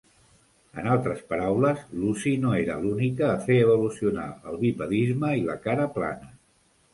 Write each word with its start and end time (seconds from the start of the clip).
En 0.83 0.87
altres 0.93 1.19
paraules, 1.33 1.83
Lucy 2.03 2.33
no 2.45 2.53
era 2.61 2.77
l'única 2.85 3.27
a 3.29 3.37
fer 3.45 3.59
evolucionar 3.67 4.27
el 4.53 4.59
bipedisme 4.65 5.31
i 5.43 5.47
la 5.51 5.59
cara 5.69 5.87
plana. 6.01 6.33